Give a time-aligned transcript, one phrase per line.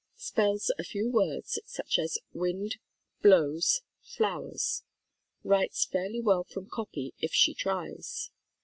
[0.15, 2.77] Spells a few words, such as "wind,"
[3.21, 4.81] "blows," "flowers."
[5.43, 8.31] Writes fairly well from copy if she tries.